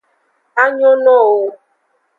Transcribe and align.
A 0.61 0.63
nyonowo 0.77 1.17
wu. 1.39 1.47